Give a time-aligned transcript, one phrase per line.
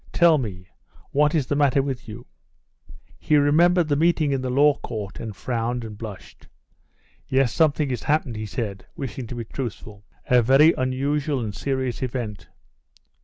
[0.13, 0.65] "Tell me,
[1.11, 2.25] what is the matter with you?"
[3.19, 6.47] He remembered the meeting in the law court, and frowned and blushed.
[7.27, 12.01] "Yes, something has happened," he said, wishing to be truthful; "a very unusual and serious
[12.01, 12.47] event."